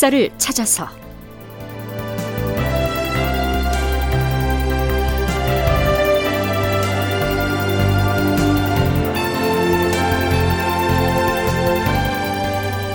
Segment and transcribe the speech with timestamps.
[0.00, 0.88] 역사를 찾아서.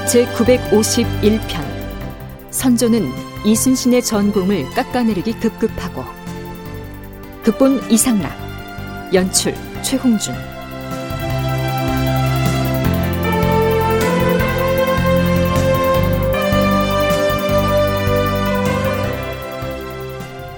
[0.07, 1.63] 제 951편.
[2.49, 3.11] 선조는
[3.45, 6.03] 이순신의 전공을 깎아내리기 급급하고
[7.44, 8.31] 극본 이상락
[9.13, 10.33] 연출 최홍준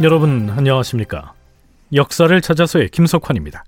[0.04, 1.34] 여러분 안녕하십니까?
[1.92, 3.64] 역사를 찾아서의 김석환입니다.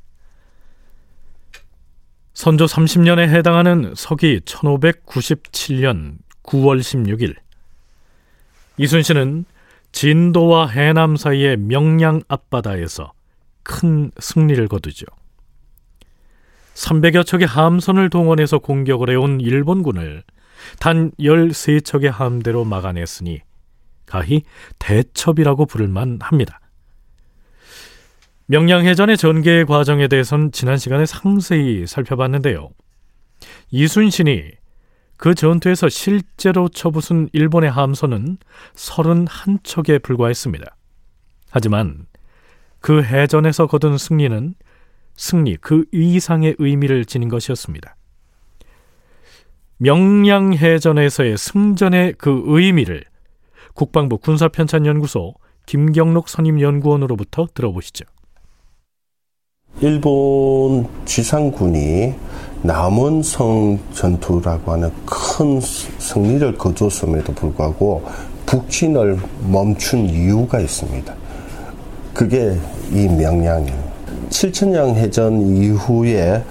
[2.36, 7.36] 선조 30년에 해당하는 서기 1597년 9월 16일
[8.78, 9.46] 이순신은
[9.92, 13.12] 진도와 해남 사이의 명량 앞바다에서
[13.64, 15.08] 큰 승리를 거두죠.
[16.76, 20.24] 300여 척의 함선을 동원해서 공격을 해온 일본군을
[20.80, 23.42] 단 13척의 함대로 막아냈으니
[24.10, 24.44] 가히
[24.80, 26.60] 대첩이라고 부를만 합니다.
[28.48, 32.70] 명량해전의 전개 과정에 대해선 지난 시간에 상세히 살펴봤는데요.
[33.70, 34.52] 이순신이
[35.18, 38.38] 그 전투에서 실제로 쳐부순 일본의 함선은
[38.74, 40.66] 31척에 불과했습니다.
[41.52, 42.08] 하지만
[42.80, 44.56] 그 해전에서 거둔 승리는
[45.16, 47.96] 승리 그 이상의 의미를 지닌 것이었습니다.
[49.78, 53.04] 명량해전에서의 승전의 그 의미를
[53.74, 55.34] 국방부 군사편찬연구소
[55.66, 58.06] 김경록 선임연구원으로부터 들어보시죠.
[59.82, 62.14] 일본 지상군이
[62.64, 68.04] 남원성 전투라고 하는 큰 승리를 거두었음에도 불구하고
[68.46, 71.14] 북진을 멈춘 이유가 있습니다.
[72.14, 72.58] 그게
[72.92, 73.90] 이 명량이에요.
[74.30, 76.44] 7천량 해전 이후에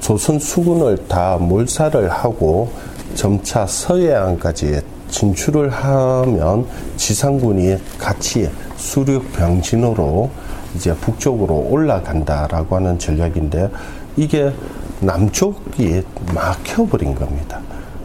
[0.00, 2.70] 조선 수군을 다 몰살을 하고
[3.14, 4.80] 점차 서해안까지
[5.10, 10.30] 진출을 하면 지상군이 같이 수륙 병진으로
[10.74, 13.70] 이제 북쪽으로 올라간다라고 하는 전략인데
[14.16, 14.52] 이게
[15.00, 16.02] 남쪽이
[16.34, 17.60] 막혀버린 겁니다.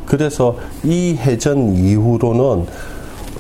[0.06, 2.66] 그래서 이 해전 이후로는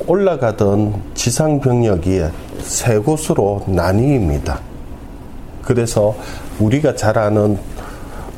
[0.08, 2.22] 올라가던 지상 병력이
[2.62, 4.60] 세 곳으로 나뉘입니다.
[5.62, 6.16] 그래서
[6.60, 7.58] 우리가 잘 아는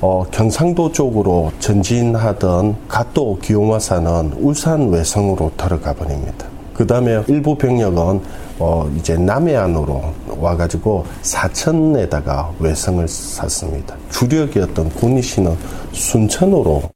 [0.06, 6.46] 어, 경상도 쪽으로 전진하던 갓도 기요마사는 울산 외성으로 들어가 버립니다.
[6.74, 8.22] 그 다음에 일부 병력은
[8.60, 13.96] 어, 이제 남해안으로 와가지고 사천에다가 외성을 샀습니다.
[14.10, 15.56] 주력이었던 군의시는
[15.94, 16.92] 순천으로.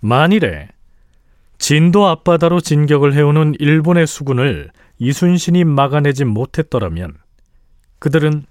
[0.00, 0.68] 만일에
[1.58, 7.18] 진도 앞바다로 진격을 해오는 일본의 수군을 이순신이 막아내지 못했더라면
[7.98, 8.46] 그들은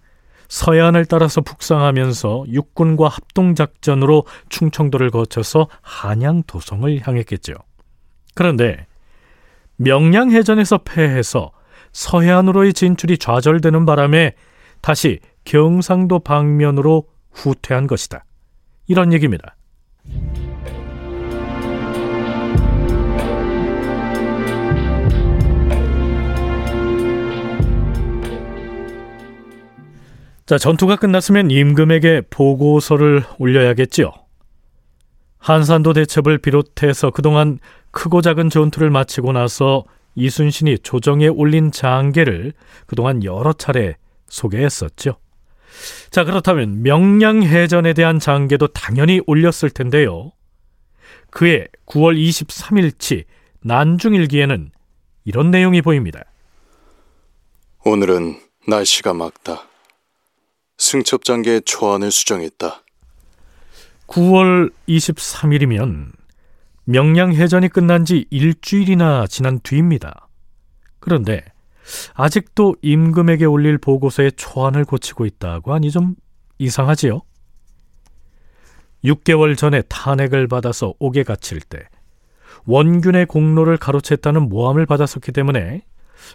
[0.49, 7.53] 서해안을 따라서 북상하면서 육군과 합동작전으로 충청도를 거쳐서 한양 도성을 향했겠죠.
[8.35, 8.87] 그런데
[9.77, 11.51] 명량해전에서 패해서
[11.93, 14.33] 서해안으로의 진출이 좌절되는 바람에
[14.81, 18.25] 다시 경상도 방면으로 후퇴한 것이다.
[18.87, 19.55] 이런 얘기입니다.
[30.49, 34.11] 자, 전투가 끝났으면 임금에게 보고서를 올려야겠지요.
[35.37, 37.59] 한산도 대첩을 비롯해서 그동안
[37.91, 42.53] 크고 작은 전투를 마치고 나서 이순신이 조정에 올린 장계를
[42.87, 43.95] 그동안 여러 차례
[44.27, 45.19] 소개했었죠.
[46.09, 50.31] 자, 그렇다면 명량해전에 대한 장계도 당연히 올렸을 텐데요.
[51.29, 53.25] 그해 9월 23일치
[53.61, 54.71] 난중일기에는
[55.25, 56.23] 이런 내용이 보입니다.
[57.85, 59.68] 오늘은 날씨가 맑다.
[60.79, 62.83] 승첩 장계의 초안을 수정했다.
[64.07, 66.13] 9월 23일이면
[66.85, 70.27] 명량해전이 끝난 지 일주일이나 지난 뒤입니다.
[70.99, 71.43] 그런데
[72.15, 76.15] 아직도 임금에게 올릴 보고서에 초안을 고치고 있다고 하니 좀
[76.57, 77.21] 이상하지요?
[79.03, 81.87] 6개월 전에 탄핵을 받아서 옥에 갇힐 때
[82.65, 85.83] 원균의 공로를 가로챘다는 모함을 받았었기 때문에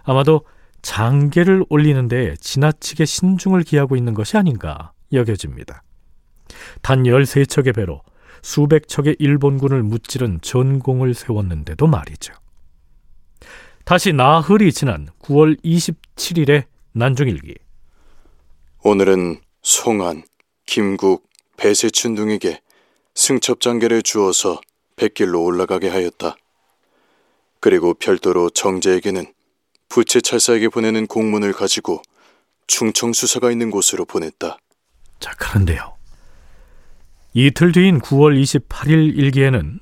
[0.05, 0.47] 아마도
[0.85, 5.83] 장계를 올리는데 지나치게 신중을 기하고 있는 것이 아닌가 여겨집니다.
[6.83, 8.03] 단 13척의 배로
[8.43, 12.35] 수백 척의 일본군을 무찌른 전공을 세웠는데도 말이죠.
[13.87, 17.55] 다시 나흘이 지난 9월 27일의 난중일기.
[18.83, 20.25] 오늘은 송안,
[20.67, 21.27] 김국,
[21.57, 22.61] 배세춘 등에게
[23.15, 24.61] 승첩장계를 주어서
[24.97, 26.37] 백길로 올라가게 하였다.
[27.61, 29.33] 그리고 별도로 정제에게는
[29.95, 32.03] 부채 찰사에게 보내는 공문을 가지고
[32.67, 34.59] 충청 수사가 있는 곳으로 보냈다.
[35.21, 35.95] 자, 그런데요.
[37.33, 39.79] 이틀 뒤인 9월 28일 일기에는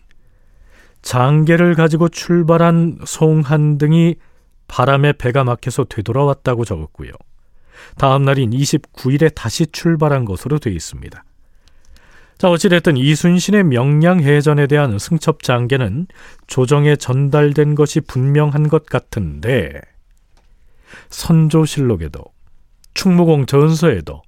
[1.00, 4.16] 장계를 가지고 출발한 송한 등이
[4.68, 7.12] 바람에 배가 막혀서 되돌아왔다고 적었고요.
[7.96, 11.24] 다음 날인 29일에 다시 출발한 것으로 되어 있습니다.
[12.36, 16.06] 자, 어찌됐든 이순신의 명량해전에 대한 승첩 장계는
[16.48, 19.80] 조정에 전달된 것이 분명한 것 같은데
[21.10, 22.24] 선조실록에도
[22.94, 24.22] 충무공 전서에도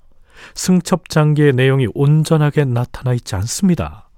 [0.55, 4.09] 승첩 장계의 내용이 온전하게 나타나 있지 않습니다.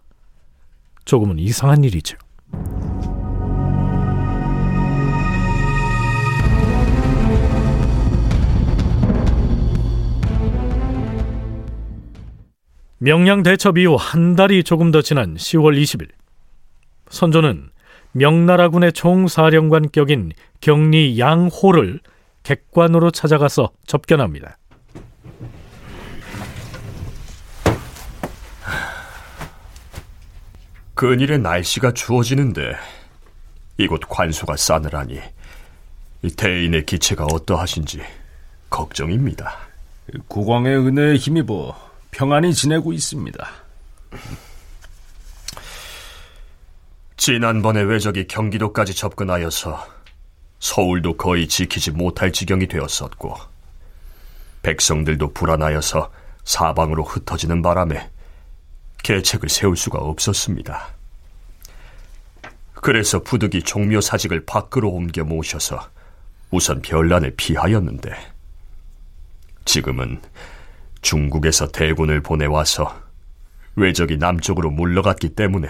[1.04, 2.16] 조금은 이상한 일이죠.
[12.98, 16.08] 명량 대첩 이후 한 달이 조금 더 지난 10월 20일
[17.10, 17.70] 선조는
[18.12, 22.00] 명나라군의 총사령관격인 경리 양호를
[22.46, 24.56] 객관으로 찾아가서 접견합니다.
[30.94, 32.76] 근일의 날씨가 추워지는데
[33.78, 35.20] 이곳 관소가 싸늘하니
[36.37, 38.00] 대인의 기체가 어떠하신지
[38.70, 39.58] 걱정입니다.
[40.28, 41.76] 국왕의 은혜에 힘입어
[42.12, 43.44] 평안히 지내고 있습니다.
[47.16, 49.95] 지난번에 왜적이 경기도까지 접근하여서
[50.67, 53.37] 서울도 거의 지키지 못할 지경이 되었었고
[54.63, 56.11] 백성들도 불안하여서
[56.43, 58.11] 사방으로 흩어지는 바람에
[59.05, 60.89] 계책을 세울 수가 없었습니다.
[62.75, 65.89] 그래서 부득이 종묘 사직을 밖으로 옮겨 모셔서
[66.51, 68.11] 우선 별난을 피하였는데
[69.67, 70.21] 지금은
[71.01, 73.03] 중국에서 대군을 보내와서
[73.77, 75.69] 외적이 남쪽으로 물러갔기 때문에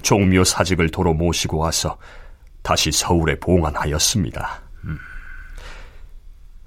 [0.00, 1.98] 종묘 사직을 도로 모시고 와서
[2.66, 4.60] 다시 서울에 봉안하였습니다.
[4.86, 4.98] 음.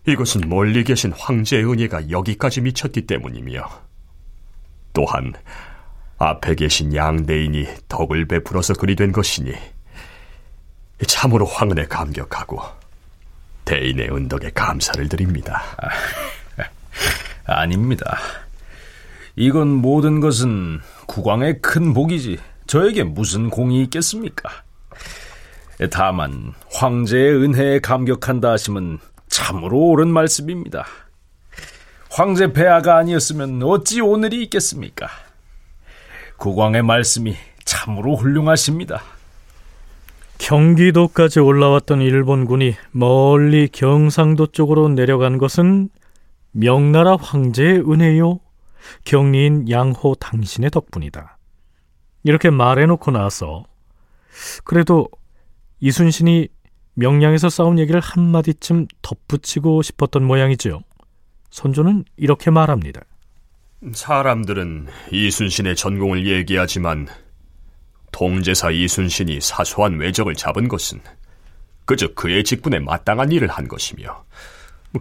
[0.08, 3.70] 이것은 멀리 계신 황제의 은혜가 여기까지 미쳤기 때문이며
[4.94, 5.34] 또한
[6.18, 9.54] 앞에 계신 양대인이 덕을 베풀어서 그리 된 것이니
[11.06, 12.62] 참으로 황은에 감격하고
[13.66, 15.62] 대인의 은덕에 감사를 드립니다.
[17.46, 18.18] 아, 닙니다
[19.36, 24.64] 이건 모든 것은 국왕의 큰 복이지 저에게 무슨 공이 있겠습니까?
[25.88, 30.86] 다만 황제의 은혜에 감격한다 하시면 참으로 옳은 말씀입니다.
[32.12, 35.08] 황제 폐하가 아니었으면 어찌 오늘이 있겠습니까?
[36.38, 39.02] 국왕의 말씀이 참으로 훌륭하십니다.
[40.40, 45.90] 경기도까지 올라왔던 일본군이 멀리 경상도 쪽으로 내려간 것은
[46.52, 48.40] 명나라 황제의 은혜요,
[49.06, 51.38] 경리인 양호 당신의 덕분이다.
[52.24, 53.66] 이렇게 말해놓고 나서
[54.64, 55.10] 그래도
[55.82, 56.50] 이순신이
[56.96, 60.82] 명량에서 싸운 얘기를 한마디쯤 덧붙이고 싶었던 모양이죠.
[61.52, 63.02] 선조는 이렇게 말합니다.
[63.94, 67.08] 사람들은 이순신의 전공을 얘기하지만
[68.12, 71.00] 동제사 이순신이 사소한 외적을 잡은 것은
[71.86, 74.26] 그저 그의 직분에 마땅한 일을 한 것이며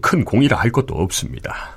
[0.00, 1.76] 큰 공이라 할 것도 없습니다.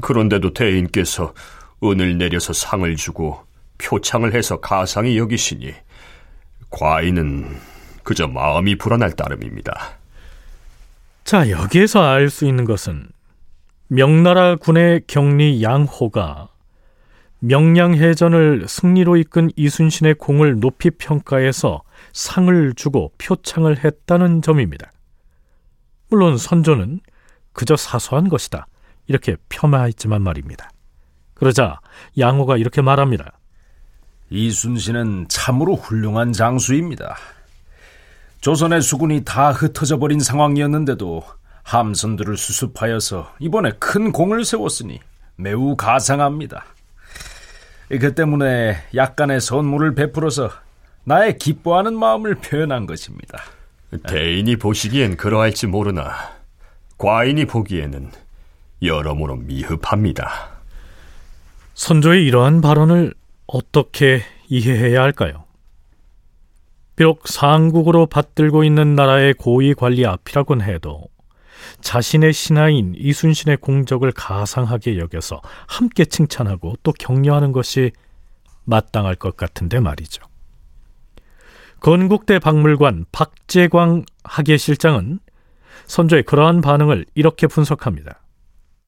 [0.00, 1.34] 그런데도 대인께서
[1.82, 3.44] 은을 내려서 상을 주고
[3.78, 5.74] 표창을 해서 가상히 여기시니
[6.72, 7.46] 과인은
[8.02, 9.92] 그저 마음이 불안할 따름입니다.
[11.24, 13.08] 자, 여기에서 알 수 있는 것은
[13.86, 16.48] 명나라 군의 경리 양호가
[17.40, 24.90] 명량해전을 승리로 이끈 이순신의 공을 높이 평가해서 상을 주고 표창을 했다는 점입니다.
[26.08, 27.00] 물론 선조는
[27.52, 28.66] 그저 사소한 것이다.
[29.06, 30.70] 이렇게 폄하했지만 말입니다.
[31.34, 31.80] 그러자
[32.18, 33.32] 양호가 이렇게 말합니다.
[34.32, 37.16] 이순신은 참으로 훌륭한 장수입니다.
[38.40, 41.22] 조선의 수군이 다 흩어져 버린 상황이었는데도
[41.62, 45.00] 함선들을 수습하여서 이번에 큰 공을 세웠으니
[45.36, 46.64] 매우 가상합니다.
[47.88, 50.50] 그 때문에 약간의 선물을 베풀어서
[51.04, 53.42] 나의 기뻐하는 마음을 표현한 것입니다.
[54.08, 56.14] 대인이 보시기엔 그러할지 모르나
[56.96, 58.10] 과인이 보기에는
[58.82, 60.48] 여러모로 미흡합니다.
[61.74, 63.12] 선조의 이러한 발언을
[63.46, 65.44] 어떻게 이해해야 할까요?
[66.96, 71.08] 비록 상국으로 받들고 있는 나라의 고위 관리 앞이라곤 해도
[71.80, 77.92] 자신의 신하인 이순신의 공적을 가상하게 여겨서 함께 칭찬하고 또 격려하는 것이
[78.64, 80.22] 마땅할 것 같은데 말이죠.
[81.80, 85.18] 건국대 박물관 박재광 학예실장은
[85.86, 88.21] 선조의 그러한 반응을 이렇게 분석합니다.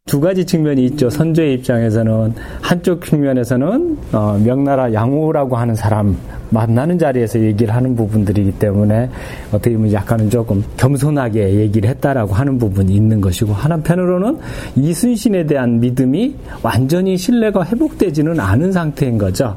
[0.07, 1.09] 두 가지 측면이 있죠.
[1.09, 6.15] 선조의 입장에서는 한쪽 측면에서는 어, 명나라 양호라고 하는 사람
[6.51, 9.09] 만나는 자리에서 얘기를 하는 부분들이기 때문에
[9.51, 14.37] 어떻게 보면 약간은 조금 겸손하게 얘기를 했다라고 하는 부분이 있는 것이고 한편으로는
[14.77, 19.57] 이순신에 대한 믿음이 완전히 신뢰가 회복되지는 않은 상태인 거죠.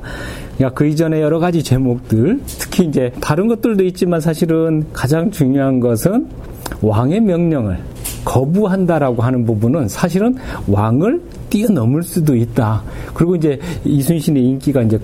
[0.55, 6.25] 그러니까 그 이전에 여러 가지 제목들, 특히 이제 다른 것들도 있지만 사실은 가장 중요한 것은
[6.81, 7.77] 왕의 명령을
[8.27, 10.35] 거부한다라고 하는 부분은 사실은
[10.67, 12.83] 왕을 뛰어넘을 수도 있다.
[13.13, 14.99] 그리고 이제 이순신의 인기가 이제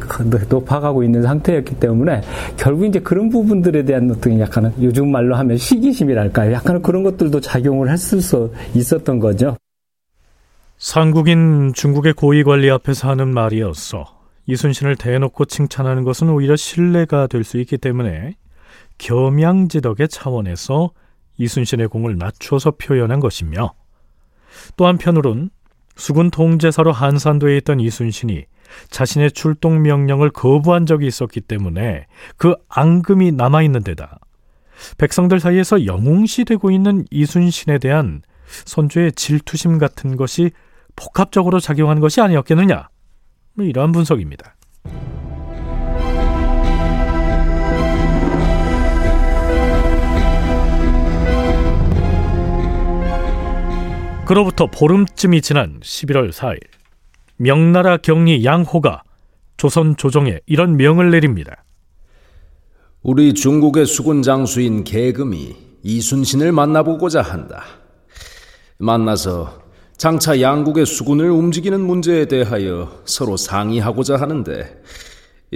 [0.50, 2.22] 높아가고 있는 상태였기 때문에
[2.58, 6.51] 결국 이제 그런 부분들에 대한 어떤 약간은 요즘 말로 하면 시기심이랄까요.
[6.51, 9.56] 약간 그런 것들도 작용을 했을 수 있었던 거죠.
[10.77, 14.06] 상국인 중국의 고위 관리 앞에서 하는 말이었어.
[14.48, 18.36] 이순신을 대놓고 칭찬하는 것은 오히려 신뢰가 될 수 있기 때문에
[18.98, 20.92] 겸양지덕의 차원에서
[21.38, 23.74] 이순신의 공을 낮춰서 표현한 것이며
[24.78, 25.50] 또 한편으론
[25.96, 28.46] 수군 통제사로 한산도에 있던 이순신이
[28.90, 34.20] 자신의 출동 명령을 거부한 적이 있었기 때문에 그 앙금이 남아있는 데다
[34.98, 38.22] 백성들 사이에서 영웅시 되고 있는 이순신에 대한
[38.66, 40.52] 선조의 질투심 같은 것이
[40.96, 42.90] 복합적으로 작용한 것이 아니었겠느냐
[43.56, 44.56] 뭐 이러한 분석입니다.
[54.25, 56.60] 그로부터 보름쯤이 지난 11월 4일
[57.36, 59.03] 명나라 경리 양호가
[59.58, 61.65] 조선 조정에 이런 명을 내립니다.
[63.01, 67.65] 우리 중국의 수군 장수인 계금이 이순신을 만나보고자 한다.
[68.77, 69.62] 만나서
[69.98, 74.82] 장차 양국의 수군을 움직이는 문제에 대하여 서로 상의하고자 하는데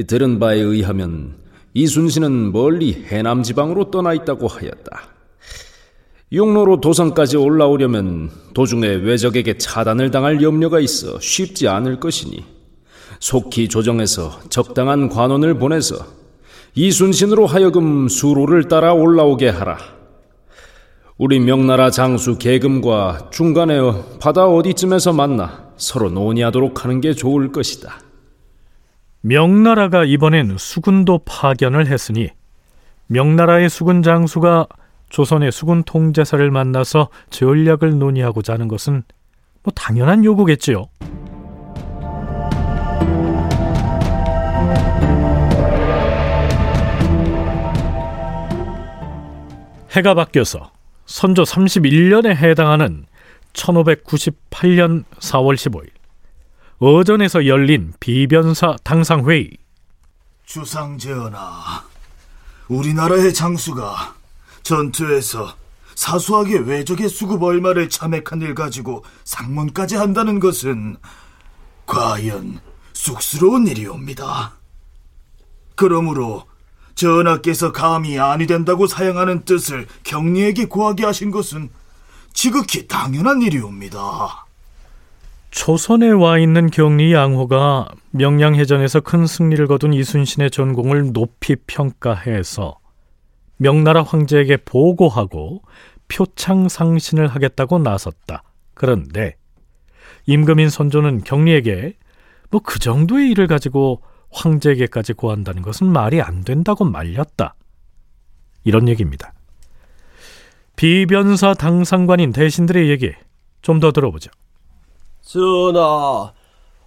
[0.07, 1.37] 들은 바에 의하면
[1.73, 5.16] 이순신은 멀리 해남 지방으로 떠나 있다고 하였다.
[6.31, 12.43] 육로로 도성까지 올라오려면 도중에 외적에게 차단을 당할 염려가 있어 쉽지 않을 것이니
[13.19, 15.95] 속히 조정해서 적당한 관원을 보내서
[16.75, 19.77] 이순신으로 하여금 수로를 따라 올라오게 하라.
[21.17, 23.79] 우리 명나라 장수 계금과 중간에
[24.19, 28.01] 바다 어디쯤에서 만나 서로 논의하도록 하는 게 좋을 것이다.
[29.21, 32.29] 명나라가 이번엔 수군도 파견을 했으니
[33.07, 34.67] 명나라의 수군 장수가
[35.09, 39.03] 조선의 수군 통제사를 만나서 전략을 논의하고자 하는 것은
[39.63, 40.85] 뭐 당연한 요구겠지요.
[49.91, 50.71] 해가 바뀌어서
[51.05, 53.05] 선조 31년에 해당하는
[53.53, 55.89] 1598년 4월 15일
[56.79, 59.57] 어전에서 열린 비변사 당상회의
[60.45, 61.39] 주상제언아
[62.67, 64.16] 우리나라의 장수가
[64.67, 65.55] 전투에서
[65.95, 70.97] 사소하게 외적의 수급 얼마를 참액한 일 가지고 상문까지 한다는 것은
[71.85, 72.59] 과연
[72.91, 74.57] 쑥스러운 일이옵니다.
[75.75, 76.43] 그러므로
[76.95, 81.69] 전하께서 감히 아니 된다고 사양하는 뜻을 경리에게 고하게 하신 것은
[82.33, 84.45] 지극히 당연한 일이옵니다.
[85.51, 92.77] 초선에 와 있는 경리 양호가 명량해전에서 큰 승리를 거둔 이순신의 전공을 높이 평가해서
[93.57, 95.61] 명나라 황제에게 보고하고
[96.07, 98.43] 표창 상신을 하겠다고 나섰다.
[98.73, 99.35] 그런데
[100.25, 101.95] 임금인 선조는 경리에게
[102.49, 107.55] 뭐 그 정도의 일을 가지고 황제에게까지 고한다는 것은 말이 안 된다고 말렸다.
[108.63, 109.33] 이런 얘기입니다.
[110.75, 113.11] 비변사 당상관인 대신들의 얘기
[113.61, 114.29] 좀 더 들어보죠.
[115.21, 116.31] 전하,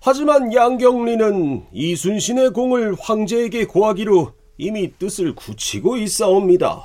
[0.00, 6.84] 하지만 양경리는 이순신의 공을 황제에게 고하기로 이미 뜻을 굳히고 있사옵니다.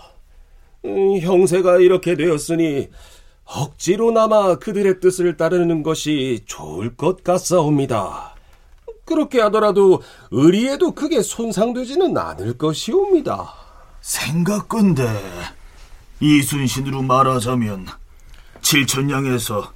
[0.85, 2.87] 음, 형세가 이렇게 되었으니
[3.43, 8.33] 억지로나마 그들의 뜻을 따르는 것이 좋을 것 같사옵니다.
[9.03, 10.01] 그렇게 하더라도
[10.31, 13.53] 의리에도 크게 손상되지는 않을 것이옵니다.
[14.01, 15.03] 생각건데
[16.21, 17.87] 이순신으로 말하자면
[18.61, 19.73] 칠천량에서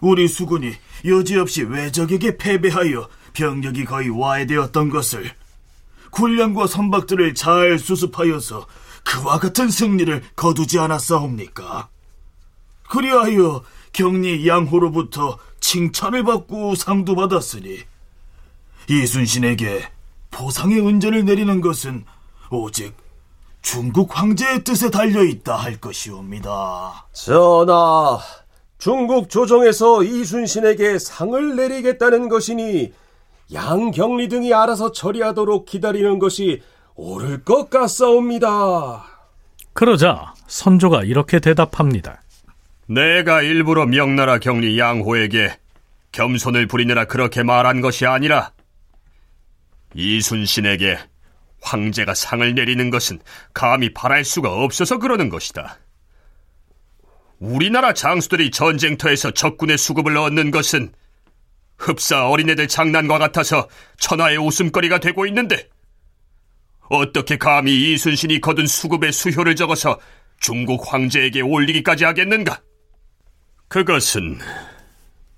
[0.00, 0.72] 우리 수군이
[1.04, 5.32] 여지없이 외적에게 패배하여 병력이 거의 와해되었던 것을
[6.10, 8.66] 군량과 선박들을 잘 수습하여서
[9.04, 11.88] 그와 같은 승리를 거두지 않았사옵니까?
[12.88, 13.62] 그리하여
[13.92, 17.80] 경리 양호로부터 칭찬을 받고 상도 받았으니
[18.88, 19.90] 이순신에게
[20.30, 22.04] 보상의 은전을 내리는 것은
[22.50, 22.94] 오직
[23.60, 27.06] 중국 황제의 뜻에 달려 있다 할 것이옵니다.
[27.12, 28.18] 전하,
[28.78, 32.92] 중국 조정에서 이순신에게 상을 내리겠다는 것이니
[33.52, 36.62] 양경리 등이 알아서 처리하도록 기다리는 것이
[36.94, 39.04] 옳을 것 같사옵니다.
[39.72, 42.20] 그러자 선조가 이렇게 대답합니다.
[42.86, 45.56] 내가 일부러 명나라 경리 양호에게
[46.12, 48.52] 겸손을 부리느라 그렇게 말한 것이 아니라
[49.94, 50.98] 이순신에게
[51.60, 53.20] 황제가 상을 내리는 것은
[53.52, 55.78] 감히 바랄 수가 없어서 그러는 것이다.
[57.38, 60.92] 우리나라 장수들이 전쟁터에서 적군의 수급을 얻는 것은
[61.78, 63.68] 흡사 어린애들 장난과 같아서
[63.98, 65.68] 천하의 웃음거리가 되고 있는데
[66.90, 69.98] 어떻게 감히 이순신이 거둔 수급의 수효를 적어서
[70.40, 72.60] 중국 황제에게 올리기까지 하겠는가?
[73.68, 74.38] 그것은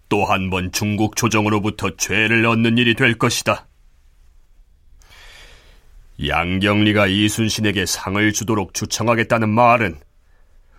[0.08, 3.66] 또 한 번 중국 조정으로부터 죄를 얻는 일이 될 것이다.
[6.26, 10.00] 양경리가 이순신에게 상을 주도록 추청하겠다는 말은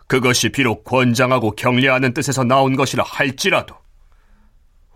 [0.08, 3.80] 그것이 비록 권장하고 격려하는 뜻에서 나온 것이라 할지라도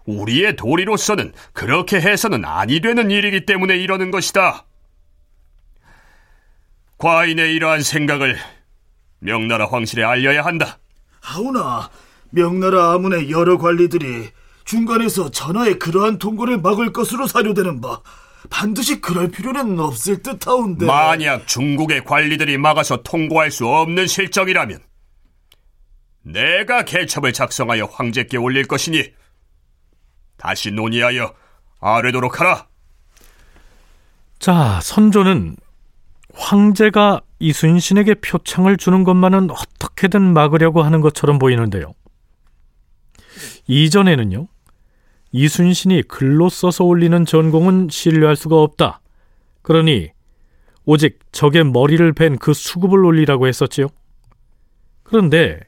[0.06, 4.66] 우리의 도리로서는 그렇게 해서는 아니 되는 일이기 때문에 이러는 것이다.
[6.98, 8.38] 과인의 이러한 생각을
[9.20, 10.80] 명나라 황실에 알려야 한다.
[11.22, 11.90] 하오나
[12.30, 14.30] 명나라 아문의 여러 관리들이
[14.64, 18.02] 중간에서 전하의 그러한 통고를 막을 것으로 사료되는 바
[18.50, 24.80] 반드시 그럴 필요는 없을 듯하온데 만약 중국의 관리들이 막아서 통고할 수 없는 실정이라면
[26.24, 29.12] 내가 개첩을 작성하여 황제께 올릴 것이니
[30.38, 31.34] 다시 논의하여
[31.80, 32.68] 아뢰도록 하라.
[34.40, 35.56] 자, 선조는
[36.34, 41.94] 황제가 이순신에게 표창을 주는 것만은 어떻게든 막으려고 하는 것처럼 보이는데요.
[43.68, 44.48] 이전에는요,
[45.32, 49.02] 이순신이 글로 써서 올리는 전공은 신뢰할 수가 없다.
[49.62, 50.12] 그러니
[50.86, 53.88] 오직 적의 머리를 벤 그 수급을 올리라고 했었지요.
[55.04, 55.60] 그런데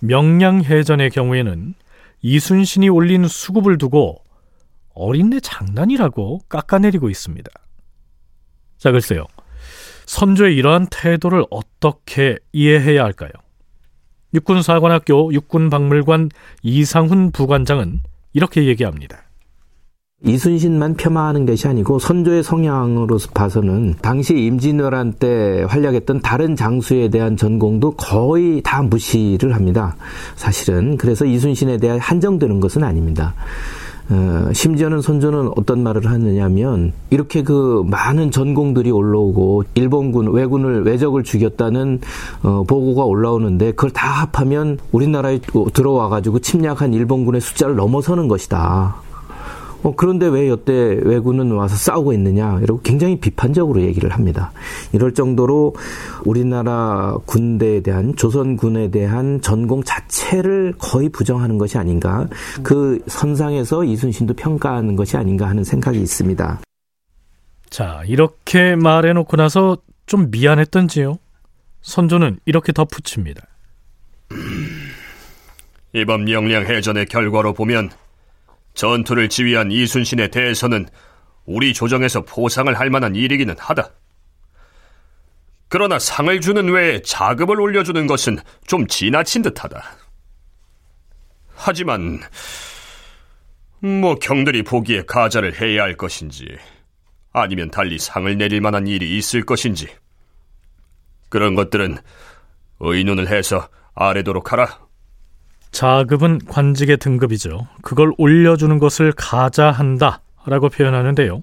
[0.00, 1.74] 명량해전의 경우에는
[2.20, 4.24] 이순신이 올린 수급을 두고
[4.94, 7.50] 어린애 장난이라고 깎아내리고 있습니다.
[8.78, 9.26] 자, 글쎄요.
[10.06, 13.30] 선조의 이러한 태도를 어떻게 이해해야 할까요?
[14.34, 16.30] 육군사관학교 육군박물관
[16.62, 18.00] 이상훈 부관장은
[18.32, 19.27] 이렇게 얘기합니다.
[20.28, 27.92] 이순신만 폄하하는 것이 아니고 선조의 성향으로 봐서는 당시 임진왜란 때 활약했던 다른 장수에 대한 전공도
[27.92, 29.96] 거의 다 무시를 합니다.
[30.36, 33.34] 사실은 그래서 이순신에 대해 한정되는 것은 아닙니다.
[34.10, 42.00] 어, 심지어는 선조는 어떤 말을 하느냐면 이렇게 그 많은 전공들이 올라오고 일본군 왜군을 왜적을 죽였다는
[42.42, 45.40] 어, 보고가 올라오는데 그걸 다 합하면 우리나라에
[45.74, 49.07] 들어와 가지고 침략한 일본군의 숫자를 넘어서는 것이다.
[49.82, 54.52] 어, 그런데 왜 여태 왜군은 와서 싸우고 있느냐 이러고 굉장히 비판적으로 얘기를 합니다.
[54.92, 55.74] 이럴 정도로
[56.24, 62.26] 우리나라 군대에 대한 조선군에 대한 전공 자체를 거의 부정하는 것이 아닌가
[62.62, 66.60] 그 선상에서 이순신도 평가하는 것이 아닌가 하는 생각이 있습니다.
[67.70, 71.18] 자 이렇게 말해놓고 나서 좀 미안했던지요.
[71.82, 73.42] 선조는 이렇게 덧붙입니다.
[75.94, 77.90] 이번 명량 해전의 결과로 보면
[78.78, 80.86] 전투를 지휘한 이순신에 대해서는
[81.44, 83.90] 우리 조정에서 포상을 할 만한 일이기는 하다.
[85.68, 88.38] 그러나 상을 주는 외에 자급을 올려주는 것은
[88.68, 89.82] 좀 지나친 듯하다.
[91.56, 92.20] 하지만
[93.80, 96.46] 뭐 경들이 보기에 가자를 해야 할 것인지
[97.32, 99.88] 아니면 달리 상을 내릴 만한 일이 있을 것인지
[101.28, 101.98] 그런 것들은
[102.78, 104.87] 의논을 해서 아래도록 하라.
[105.78, 107.68] 자급은 관직의 등급이죠.
[107.82, 111.40] 그걸 올려주는 것을 가자한다 라고 표현하는데요.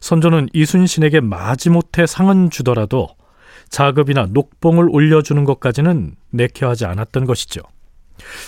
[0.00, 3.10] 선조는 이순신에게 마지못해 상은 주더라도
[3.68, 7.60] 자급이나 녹봉을 올려주는 것까지는 내켜하지 않았던 것이죠.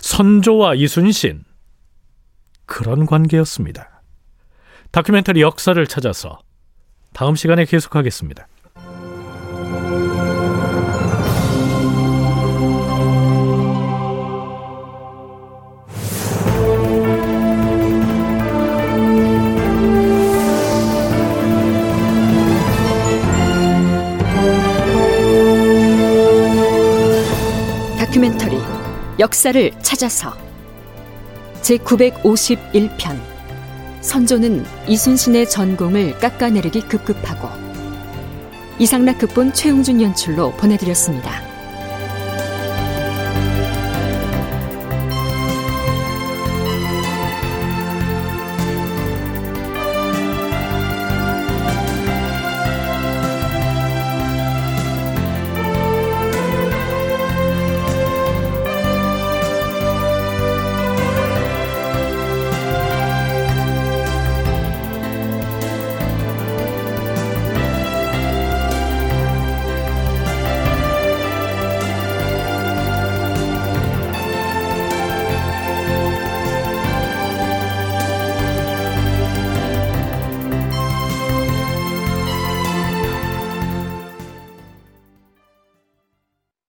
[0.01, 1.45] 선조와 이순신
[2.67, 4.03] 그런 관계였습니다.
[4.91, 6.41] 다큐멘터리 역사를 찾아서
[7.13, 8.49] 다음 시간에 계속하겠습니다.
[29.23, 30.37] 역사를 찾아서
[31.61, 33.17] 제 951편
[34.01, 37.49] 선조는 이순신의 전공을 깎아내리기 급급하고
[38.81, 41.52] 이상락 극본 최웅준 연출로 보내드렸습니다.